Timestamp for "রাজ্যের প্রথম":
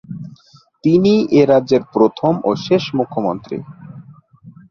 1.45-2.33